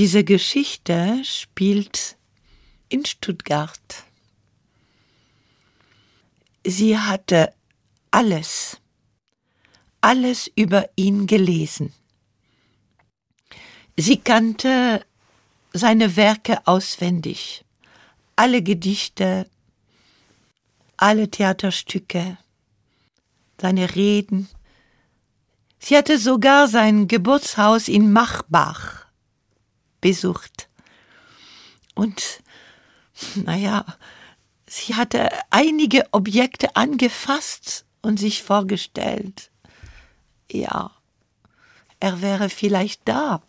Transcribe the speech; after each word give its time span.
Diese 0.00 0.24
Geschichte 0.24 1.20
spielt 1.24 2.16
in 2.88 3.04
Stuttgart. 3.04 4.04
Sie 6.64 6.96
hatte 6.96 7.52
alles, 8.10 8.78
alles 10.00 10.50
über 10.56 10.88
ihn 10.96 11.26
gelesen. 11.26 11.92
Sie 13.94 14.16
kannte 14.16 15.04
seine 15.74 16.16
Werke 16.16 16.66
auswendig, 16.66 17.66
alle 18.36 18.62
Gedichte, 18.62 19.50
alle 20.96 21.30
Theaterstücke, 21.30 22.38
seine 23.60 23.94
Reden. 23.94 24.48
Sie 25.78 25.94
hatte 25.94 26.18
sogar 26.18 26.68
sein 26.68 27.06
Geburtshaus 27.06 27.86
in 27.86 28.14
Machbach 28.14 28.99
besucht. 30.00 30.68
Und, 31.94 32.42
naja, 33.34 33.84
sie 34.66 34.94
hatte 34.94 35.30
einige 35.50 36.04
Objekte 36.12 36.76
angefasst 36.76 37.84
und 38.02 38.18
sich 38.18 38.42
vorgestellt. 38.42 39.50
Ja, 40.50 40.90
er 42.00 42.22
wäre 42.22 42.48
vielleicht 42.48 43.02
da. 43.06 43.42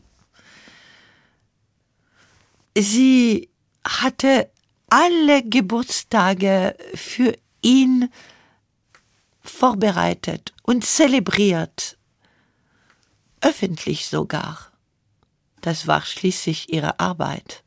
Sie 2.77 3.49
hatte 3.83 4.51
alle 4.89 5.43
Geburtstage 5.43 6.75
für 6.93 7.35
ihn 7.61 8.11
vorbereitet 9.41 10.53
und 10.63 10.85
zelebriert, 10.85 11.97
öffentlich 13.41 14.07
sogar. 14.07 14.70
Das 15.61 15.87
war 15.87 16.01
schließlich 16.01 16.73
ihre 16.73 16.99
Arbeit. 16.99 17.63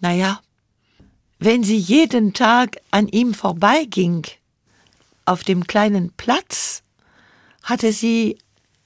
Naja, 0.00 0.40
wenn 1.40 1.62
sie 1.64 1.76
jeden 1.76 2.32
Tag 2.32 2.80
an 2.90 3.08
ihm 3.08 3.34
vorbeiging, 3.34 4.26
auf 5.24 5.44
dem 5.44 5.66
kleinen 5.66 6.12
Platz, 6.12 6.82
hatte 7.62 7.92
sie 7.92 8.38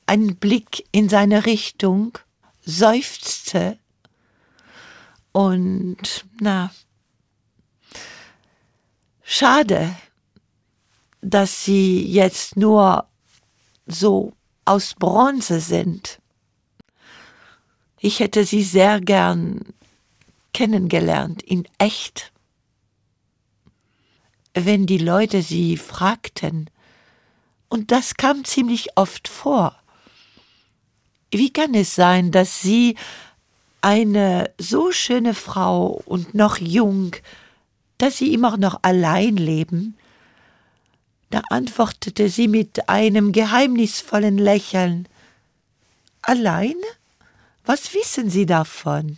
einen 0.06 0.36
Blick 0.36 0.84
in 0.90 1.08
seine 1.08 1.46
Richtung, 1.46 2.18
seufzte 2.64 3.78
und 5.32 6.24
na, 6.40 6.72
schade, 9.22 9.94
dass 11.20 11.64
sie 11.64 12.04
jetzt 12.04 12.56
nur 12.56 13.06
so 13.86 14.32
aus 14.64 14.94
Bronze 14.94 15.60
sind. 15.60 16.21
Ich 18.04 18.18
hätte 18.18 18.44
sie 18.44 18.64
sehr 18.64 19.00
gern 19.00 19.60
kennengelernt, 20.52 21.40
in 21.40 21.68
echt. 21.78 22.32
Wenn 24.54 24.86
die 24.86 24.98
Leute 24.98 25.40
sie 25.40 25.76
fragten, 25.76 26.68
und 27.68 27.92
das 27.92 28.16
kam 28.16 28.44
ziemlich 28.44 28.98
oft 28.98 29.28
vor, 29.28 29.76
wie 31.30 31.52
kann 31.52 31.74
es 31.74 31.94
sein, 31.94 32.32
dass 32.32 32.60
sie, 32.60 32.96
eine 33.82 34.50
so 34.58 34.90
schöne 34.90 35.32
Frau 35.32 36.02
und 36.04 36.34
noch 36.34 36.58
jung, 36.58 37.14
dass 37.98 38.18
sie 38.18 38.34
immer 38.34 38.56
noch 38.56 38.80
allein 38.82 39.36
leben? 39.36 39.96
Da 41.30 41.40
antwortete 41.50 42.28
sie 42.28 42.48
mit 42.48 42.88
einem 42.88 43.30
geheimnisvollen 43.30 44.38
Lächeln 44.38 45.08
Allein? 46.20 46.76
Was 47.64 47.94
wissen 47.94 48.28
Sie 48.28 48.46
davon? 48.46 49.16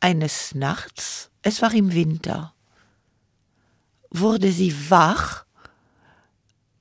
Eines 0.00 0.54
Nachts, 0.54 1.30
es 1.42 1.62
war 1.62 1.72
im 1.72 1.92
Winter, 1.92 2.54
wurde 4.10 4.52
sie 4.52 4.90
wach. 4.90 5.44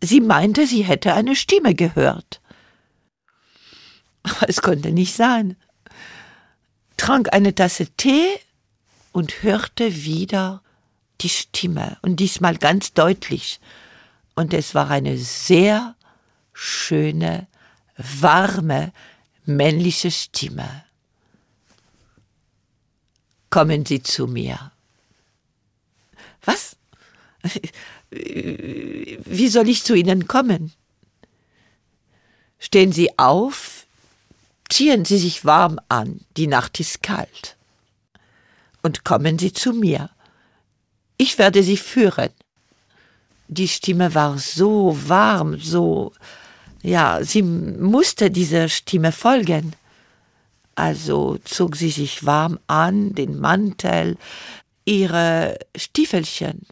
Sie 0.02 0.22
meinte, 0.22 0.68
sie 0.68 0.84
hätte 0.84 1.14
eine 1.14 1.36
Stimme 1.36 1.74
gehört. 1.74 2.42
Aber 4.24 4.50
es 4.50 4.62
konnte 4.62 4.92
nicht 4.92 5.16
sein. 5.16 5.56
Trank 6.98 7.34
eine 7.34 7.54
Tasse 7.56 7.88
Tee 7.98 8.28
und 9.12 9.44
hörte 9.44 10.04
wieder 10.04 10.62
die 11.22 11.30
Stimme, 11.30 11.98
und 12.02 12.18
diesmal 12.18 12.58
ganz 12.58 12.94
deutlich. 12.94 13.60
Und 14.36 14.54
es 14.54 14.76
war 14.76 14.90
eine 14.90 15.18
sehr 15.18 15.96
schöne 16.54 17.48
warme, 17.98 18.92
männliche 19.46 20.12
Stimme. 20.12 20.86
Kommen 23.50 23.86
Sie 23.86 24.02
zu 24.02 24.28
mir. 24.28 24.72
Was? 26.44 26.76
Wie 28.10 29.48
soll 29.48 29.70
ich 29.70 29.84
zu 29.84 29.94
Ihnen 29.94 30.28
kommen? 30.28 30.74
Stehen 32.60 32.92
Sie 32.92 33.18
auf, 33.18 33.86
ziehen 34.70 35.06
Sie 35.06 35.18
sich 35.18 35.46
warm 35.46 35.80
an, 35.90 36.22
die 36.38 36.48
Nacht 36.48 36.80
ist 36.80 37.04
kalt. 37.04 37.56
Und 38.82 39.04
kommen 39.04 39.40
Sie 39.40 39.54
zu 39.54 39.74
mir. 39.74 40.10
Ich 41.18 41.38
werde 41.38 41.64
Sie 41.64 41.78
führen. 41.78 42.30
Die 43.48 43.68
Stimme 43.68 44.14
war 44.16 44.38
so 44.38 44.98
warm, 45.08 45.60
so 45.60 46.14
ja, 46.86 47.24
sie 47.24 47.42
musste 47.42 48.30
dieser 48.30 48.70
Stimme 48.70 49.12
folgen. 49.12 49.76
Also 50.76 51.40
zog 51.44 51.76
sie 51.76 51.90
sich 51.90 52.26
warm 52.28 52.60
an, 52.68 53.16
den 53.16 53.40
Mantel, 53.40 54.18
ihre 54.86 55.58
Stiefelchen 55.76 56.68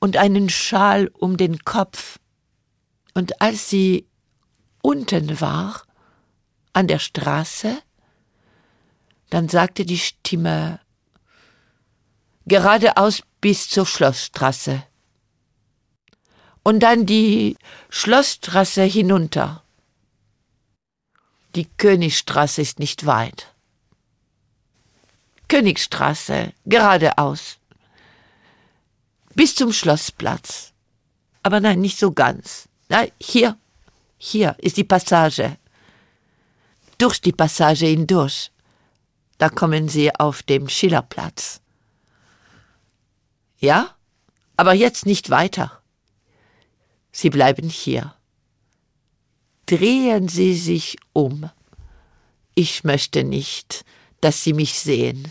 und 0.00 0.16
einen 0.16 0.48
Schal 0.48 1.08
um 1.14 1.36
den 1.36 1.60
Kopf. 1.60 2.18
Und 3.14 3.40
als 3.40 3.70
sie 3.70 4.08
unten 4.82 5.40
war, 5.40 5.82
an 6.72 6.88
der 6.88 6.98
Straße, 6.98 7.78
dann 9.30 9.48
sagte 9.48 9.84
die 9.84 9.98
Stimme 9.98 10.80
geradeaus 12.44 13.22
bis 13.40 13.68
zur 13.68 13.86
Schlossstraße 13.86 14.82
und 16.68 16.80
dann 16.80 17.06
die 17.06 17.56
Schlossstraße 17.88 18.82
hinunter. 18.82 19.62
Die 21.54 21.64
Königstraße 21.64 22.60
ist 22.60 22.78
nicht 22.78 23.06
weit. 23.06 23.54
Königstraße, 25.48 26.52
geradeaus. 26.66 27.56
Bis 29.34 29.54
zum 29.54 29.72
Schlossplatz. 29.72 30.74
Aber 31.42 31.58
nein, 31.60 31.80
nicht 31.80 31.98
so 31.98 32.12
ganz. 32.12 32.68
Na, 32.90 33.06
hier, 33.18 33.56
hier 34.18 34.54
ist 34.58 34.76
die 34.76 34.84
Passage. 34.84 35.56
Durch 36.98 37.18
die 37.22 37.32
Passage 37.32 37.86
hindurch. 37.86 38.52
Da 39.38 39.48
kommen 39.48 39.88
Sie 39.88 40.14
auf 40.14 40.42
dem 40.42 40.68
Schillerplatz. 40.68 41.62
Ja, 43.58 43.96
aber 44.58 44.74
jetzt 44.74 45.06
nicht 45.06 45.30
weiter. 45.30 45.77
Sie 47.20 47.30
bleiben 47.30 47.68
hier. 47.68 48.14
Drehen 49.66 50.28
Sie 50.28 50.54
sich 50.54 50.98
um. 51.12 51.50
Ich 52.54 52.84
möchte 52.84 53.24
nicht, 53.24 53.84
dass 54.20 54.44
Sie 54.44 54.52
mich 54.52 54.78
sehen, 54.78 55.26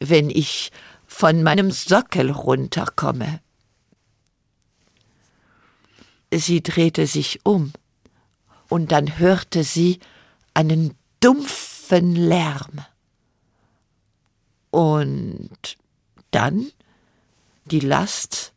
wenn 0.00 0.30
ich 0.30 0.72
von 1.06 1.42
meinem 1.42 1.70
Sockel 1.70 2.30
runterkomme. 2.30 3.40
Sie 6.32 6.62
drehte 6.62 7.06
sich 7.06 7.44
um, 7.44 7.74
und 8.70 8.90
dann 8.90 9.18
hörte 9.18 9.62
sie 9.62 10.00
einen 10.54 10.96
dumpfen 11.20 12.16
Lärm. 12.16 12.80
Und 14.70 15.76
dann 16.30 16.72
die 17.66 17.80
Last 17.80 18.54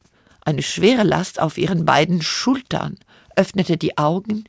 eine 0.49 0.63
schwere 0.63 1.03
Last 1.03 1.39
auf 1.39 1.57
ihren 1.57 1.85
beiden 1.85 2.21
Schultern, 2.21 2.97
öffnete 3.35 3.77
die 3.77 3.97
Augen 3.97 4.45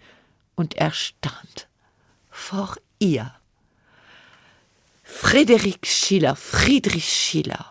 und 0.55 0.75
er 0.75 0.93
stand 0.93 1.69
vor 2.31 2.76
ihr. 2.99 3.35
Friedrich 5.02 5.81
Schiller, 5.85 6.37
Friedrich 6.37 7.05
Schiller, 7.05 7.67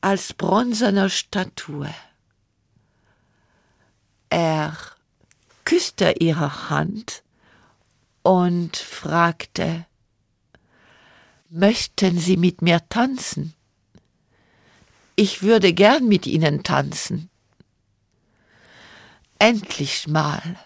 als 0.00 0.32
bronzener 0.32 1.10
Statue. 1.10 1.94
Er 4.30 4.76
küsste 5.64 6.14
ihre 6.18 6.70
Hand 6.70 7.22
und 8.22 8.76
fragte, 8.76 9.86
Möchten 11.50 12.18
Sie 12.18 12.38
mit 12.38 12.62
mir 12.62 12.80
tanzen? 12.88 13.52
Ich 15.16 15.42
würde 15.42 15.72
gern 15.72 16.08
mit 16.08 16.26
ihnen 16.26 16.62
tanzen. 16.62 17.30
Endlich 19.38 20.06
mal, 20.06 20.56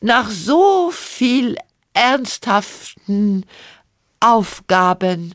nach 0.00 0.30
so 0.30 0.90
viel 0.90 1.56
ernsthaften 1.92 3.44
Aufgaben, 4.20 5.34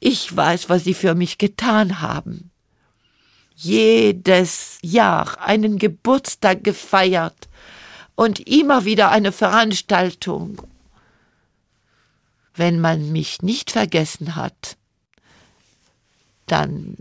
ich 0.00 0.34
weiß, 0.36 0.68
was 0.68 0.84
Sie 0.84 0.94
für 0.94 1.14
mich 1.14 1.38
getan 1.38 2.00
haben. 2.00 2.50
Jedes 3.54 4.78
Jahr 4.82 5.40
einen 5.40 5.78
Geburtstag 5.78 6.62
gefeiert 6.62 7.48
und 8.14 8.40
immer 8.48 8.84
wieder 8.84 9.10
eine 9.10 9.32
Veranstaltung. 9.32 10.62
Wenn 12.54 12.80
man 12.80 13.10
mich 13.10 13.42
nicht 13.42 13.70
vergessen 13.70 14.36
hat, 14.36 14.76
dann 16.46 16.96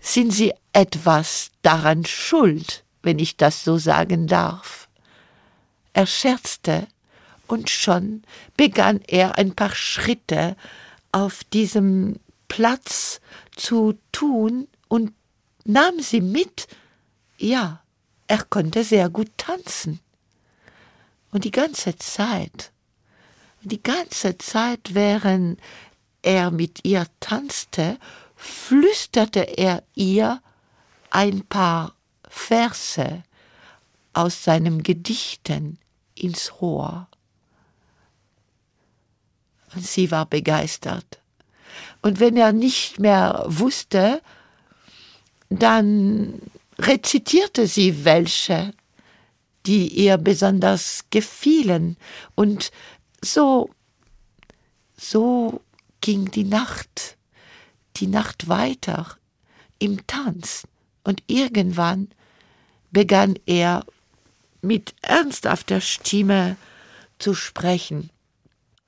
sind 0.00 0.32
Sie 0.32 0.52
etwas 0.72 1.50
daran 1.62 2.04
schuld, 2.04 2.84
wenn 3.02 3.18
ich 3.18 3.36
das 3.36 3.64
so 3.64 3.78
sagen 3.78 4.26
darf. 4.26 4.88
Er 5.92 6.06
scherzte, 6.06 6.86
und 7.50 7.68
schon 7.68 8.22
begann 8.56 9.00
er 9.08 9.36
ein 9.36 9.54
paar 9.56 9.74
Schritte 9.74 10.56
auf 11.10 11.42
diesem 11.44 12.20
Platz 12.46 13.20
zu 13.56 13.98
tun 14.12 14.68
und 14.88 15.12
nahm 15.64 16.00
sie 16.00 16.20
mit. 16.20 16.68
Ja, 17.38 17.82
er 18.28 18.44
konnte 18.44 18.84
sehr 18.84 19.08
gut 19.10 19.30
tanzen. 19.36 19.98
Und 21.32 21.44
die 21.44 21.50
ganze 21.50 21.96
Zeit, 21.98 22.70
die 23.62 23.82
ganze 23.82 24.38
Zeit, 24.38 24.94
während 24.94 25.60
er 26.22 26.50
mit 26.50 26.84
ihr 26.84 27.06
tanzte, 27.18 27.98
flüsterte 28.40 29.40
er 29.40 29.82
ihr 29.94 30.40
ein 31.10 31.44
paar 31.46 31.94
Verse 32.26 33.22
aus 34.14 34.44
seinem 34.44 34.82
Gedichten 34.82 35.78
ins 36.14 36.60
Rohr. 36.60 37.06
Und 39.74 39.86
sie 39.86 40.10
war 40.10 40.26
begeistert. 40.26 41.20
Und 42.00 42.18
wenn 42.18 42.36
er 42.36 42.52
nicht 42.52 42.98
mehr 42.98 43.44
wusste, 43.46 44.22
dann 45.50 46.40
rezitierte 46.78 47.66
sie 47.66 48.04
welche, 48.06 48.72
die 49.66 49.86
ihr 49.88 50.16
besonders 50.16 51.04
gefielen. 51.10 51.98
Und 52.34 52.72
so, 53.20 53.68
so 54.96 55.60
ging 56.00 56.30
die 56.30 56.44
Nacht, 56.44 57.09
die 58.00 58.06
Nacht 58.06 58.48
weiter 58.48 59.16
im 59.78 60.06
Tanz. 60.06 60.66
Und 61.04 61.22
irgendwann 61.26 62.08
begann 62.90 63.38
er 63.46 63.84
mit 64.62 64.94
ernsthafter 65.02 65.80
Stimme 65.80 66.56
zu 67.18 67.34
sprechen. 67.34 68.10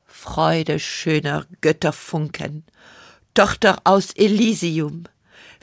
Freude 0.06 0.78
schöner 0.78 1.46
Götterfunken, 1.60 2.64
Tochter 3.34 3.80
aus 3.84 4.12
Elysium, 4.12 5.04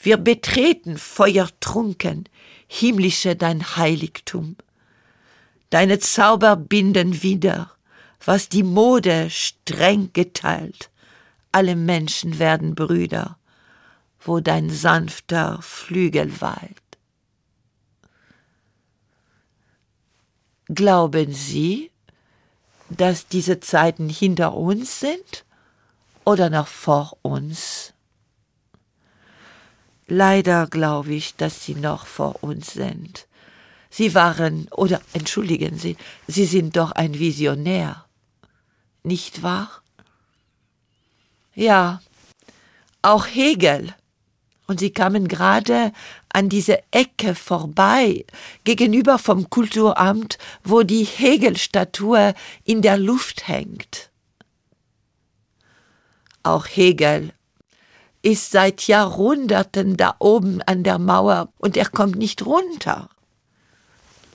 wir 0.02 0.18
betreten 0.18 0.98
feuertrunken, 0.98 2.26
himmlische 2.68 3.36
dein 3.36 3.76
Heiligtum. 3.76 4.56
Deine 5.70 6.00
Zauber 6.00 6.56
binden 6.56 7.22
wieder, 7.22 7.72
was 8.24 8.50
die 8.50 8.64
Mode 8.64 9.30
streng 9.30 10.12
geteilt, 10.14 10.90
alle 11.52 11.76
Menschen 11.76 12.40
werden 12.40 12.76
Brüder, 12.76 13.38
wo 14.22 14.40
dein 14.40 14.70
sanfter 14.70 15.62
Flügel 15.62 16.42
weilt. 16.42 16.82
Glauben 20.68 21.34
Sie, 21.34 21.92
dass 22.90 23.28
diese 23.28 23.60
Zeiten 23.60 24.10
hinter 24.10 24.54
uns 24.54 25.00
sind 25.00 25.46
oder 26.26 26.50
noch 26.50 26.68
vor 26.68 27.18
uns? 27.22 27.94
Leider 30.08 30.68
glaube 30.68 31.14
ich, 31.14 31.36
dass 31.36 31.64
sie 31.64 31.76
noch 31.76 32.06
vor 32.08 32.44
uns 32.44 32.74
sind. 32.74 33.28
Sie 33.92 34.14
waren, 34.16 34.68
oder 34.72 35.02
entschuldigen 35.14 35.78
Sie, 35.78 35.98
Sie 36.28 36.46
sind 36.46 36.76
doch 36.78 36.92
ein 36.92 37.18
Visionär, 37.18 38.06
nicht 39.04 39.42
wahr? 39.44 39.82
Ja, 41.56 42.02
auch 43.02 43.26
Hegel 43.26 43.94
und 44.70 44.80
sie 44.80 44.92
kamen 44.92 45.28
gerade 45.28 45.92
an 46.30 46.48
diese 46.48 46.84
Ecke 46.92 47.34
vorbei, 47.34 48.24
gegenüber 48.66 49.18
vom 49.18 49.50
Kulturamt, 49.50 50.38
wo 50.64 50.84
die 50.84 51.06
Hegel-Statue 51.06 52.36
in 52.66 52.84
der 52.84 52.98
Luft 52.98 53.48
hängt. 53.48 54.12
Auch 56.44 56.68
Hegel 56.68 57.34
ist 58.22 58.52
seit 58.52 58.88
Jahrhunderten 58.88 59.98
da 59.98 60.16
oben 60.20 60.62
an 60.62 60.84
der 60.84 61.00
Mauer 61.00 61.52
und 61.58 61.76
er 61.76 61.90
kommt 61.90 62.18
nicht 62.18 62.46
runter, 62.46 63.10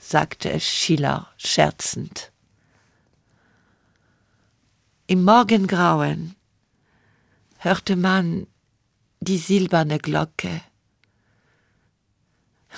sagte 0.01 0.59
Schiller 0.59 1.29
scherzend. 1.37 2.33
Im 5.07 5.23
Morgengrauen 5.23 6.35
hörte 7.59 7.95
man 7.95 8.49
die 9.25 9.39
silberne 9.39 9.99
Glocke. 9.99 10.61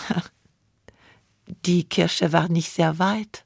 Die 1.64 1.84
Kirche 1.84 2.32
war 2.32 2.48
nicht 2.48 2.72
sehr 2.72 2.98
weit 2.98 3.44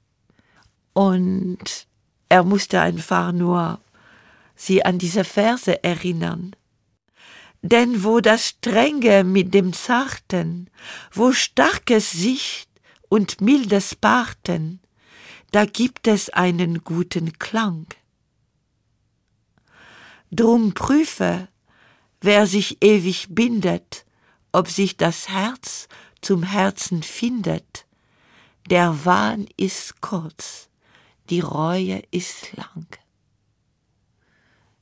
und 0.94 1.86
er 2.28 2.44
musste 2.44 2.80
einfach 2.80 3.32
nur 3.32 3.80
sie 4.54 4.84
an 4.84 4.98
diese 4.98 5.24
Verse 5.24 5.82
erinnern. 5.82 6.54
Denn 7.62 8.04
wo 8.04 8.20
das 8.20 8.48
Strenge 8.48 9.24
mit 9.24 9.52
dem 9.52 9.72
Zarten, 9.72 10.70
wo 11.12 11.32
starkes 11.32 12.10
Sicht 12.10 12.70
und 13.08 13.40
mildes 13.40 13.94
Parten, 13.94 14.80
da 15.50 15.64
gibt 15.66 16.06
es 16.06 16.30
einen 16.30 16.84
guten 16.84 17.38
Klang. 17.38 17.86
Drum 20.30 20.72
prüfe, 20.74 21.48
wer 22.20 22.46
sich 22.46 22.82
ewig 22.82 23.28
bindet, 23.30 24.04
ob 24.52 24.68
sich 24.68 24.96
das 24.96 25.28
Herz 25.28 25.88
zum 26.20 26.42
Herzen 26.42 27.02
findet. 27.02 27.86
Der 28.68 29.04
Wahn 29.04 29.46
ist 29.56 30.00
kurz, 30.00 30.68
die 31.30 31.40
Reue 31.40 32.02
ist 32.10 32.56
lang. 32.56 32.86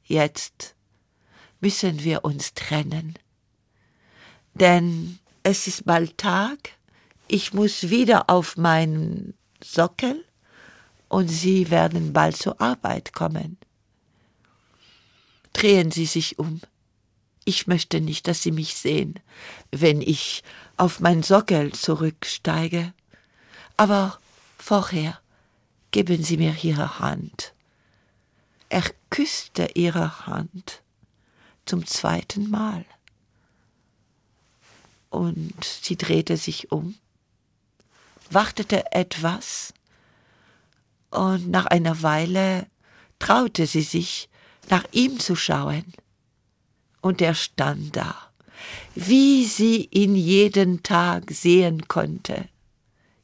Jetzt 0.05 0.75
müssen 1.61 2.03
wir 2.03 2.25
uns 2.25 2.55
trennen, 2.55 3.15
denn 4.55 5.19
es 5.43 5.67
ist 5.67 5.85
bald 5.85 6.19
Tag, 6.19 6.71
ich 7.29 7.53
muss 7.53 7.91
wieder 7.91 8.31
auf 8.31 8.57
meinen 8.57 9.35
Sockel 9.63 10.25
und 11.09 11.29
Sie 11.29 11.71
werden 11.71 12.13
bald 12.13 12.37
zur 12.37 12.61
Arbeit 12.61 13.13
kommen. 13.13 13.59
Drehen 15.53 15.91
Sie 15.91 16.07
sich 16.07 16.39
um. 16.39 16.61
Ich 17.49 17.67
möchte 17.67 18.03
nicht, 18.03 18.29
dass 18.29 18.43
Sie 18.43 18.53
mich 18.53 18.75
sehen, 18.75 19.15
wenn 19.71 20.03
ich 20.03 20.43
auf 20.77 21.01
mein 21.01 21.23
Sockel 21.23 21.73
zurücksteige. 21.73 22.93
Aber 23.79 24.19
vorher 24.59 25.19
geben 25.91 26.23
Sie 26.23 26.37
mir 26.37 26.55
Ihre 26.63 26.99
Hand. 26.99 27.55
Er 28.69 28.83
küsste 29.09 29.71
ihre 29.73 30.27
Hand 30.27 30.83
zum 31.65 31.87
zweiten 31.87 32.51
Mal. 32.51 32.85
Und 35.09 35.65
sie 35.65 35.97
drehte 35.97 36.37
sich 36.37 36.71
um, 36.71 36.97
wartete 38.29 38.93
etwas, 38.93 39.73
und 41.09 41.49
nach 41.49 41.65
einer 41.65 42.03
Weile 42.03 42.67
traute 43.19 43.67
sie 43.67 43.81
sich, 43.81 44.29
nach 44.69 44.85
ihm 44.93 45.19
zu 45.19 45.35
schauen 45.35 45.95
und 47.09 47.23
er 47.23 47.33
stand 47.33 47.97
da, 47.97 48.15
wie 48.95 49.47
sie 49.47 49.89
ihn 49.91 50.15
jeden 50.15 50.83
Tag 50.83 51.31
sehen 51.31 51.89
konnte, 51.89 52.51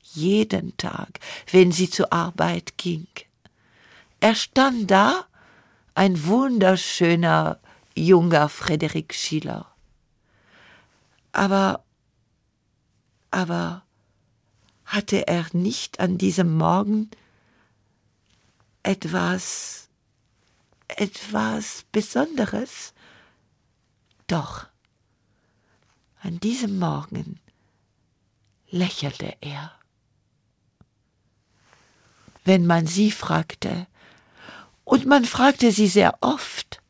jeden 0.00 0.74
Tag, 0.78 1.20
wenn 1.50 1.70
sie 1.70 1.90
zur 1.90 2.10
Arbeit 2.10 2.78
ging. 2.78 3.06
Er 4.20 4.34
stand 4.36 4.90
da, 4.90 5.26
ein 5.94 6.24
wunderschöner 6.24 7.60
junger 7.94 8.48
Frederik 8.48 9.12
Schiller. 9.12 9.66
Aber, 11.32 11.84
aber 13.30 13.82
hatte 14.86 15.28
er 15.28 15.44
nicht 15.52 16.00
an 16.00 16.16
diesem 16.16 16.56
Morgen 16.56 17.10
etwas, 18.82 19.90
etwas 20.88 21.84
Besonderes 21.92 22.93
doch, 24.26 24.66
an 26.20 26.40
diesem 26.40 26.78
Morgen 26.78 27.40
lächelte 28.70 29.36
er. 29.40 29.72
wenn 32.44 32.66
man 32.66 32.86
sie 32.86 33.10
fragte. 33.10 33.86
Und 34.84 35.06
man 35.06 35.24
fragte 35.24 35.72
sie 35.72 35.88
sehr 35.88 36.18
oft, 36.20 36.80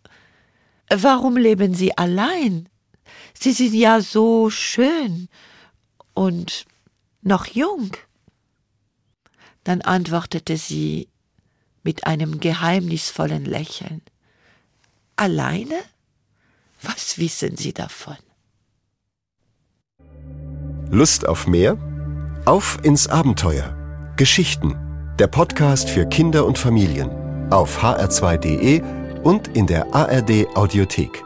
warum 0.91 1.37
leben 1.37 1.75
Sie 1.75 1.97
allein? 1.97 2.69
Sie 3.33 3.53
sind 3.53 3.75
ja 3.75 4.01
so 4.01 4.51
schön 4.51 5.29
und 6.13 6.67
noch 7.23 7.47
jung. 7.47 7.93
Dann 9.63 9.81
antwortete 9.81 10.57
sie 10.57 11.09
mit 11.83 12.07
einem 12.07 12.41
geheimnisvollen 12.41 13.45
Lächeln. 13.45 14.03
Alleine? 15.17 15.81
Was 16.87 17.17
wissen 17.17 17.57
Sie 17.57 17.73
davon? 17.73 18.17
Lust 20.91 21.27
auf 21.27 21.47
mehr? 21.47 21.79
Auf 22.45 22.79
ins 22.83 23.09
Abenteuer. 23.09 23.75
Geschichten. 24.17 24.77
Der 25.19 25.29
Podcast 25.29 25.89
für 25.89 26.07
Kinder 26.07 26.45
und 26.45 26.59
Familien. 26.59 27.09
Auf 27.51 27.83
hr2.de 27.83 28.83
und 29.23 29.49
in 29.57 29.67
der 29.67 29.95
ARD 29.95 30.47
Audiothek. 30.55 31.24